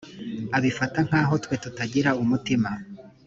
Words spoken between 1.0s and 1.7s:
nk’aho twe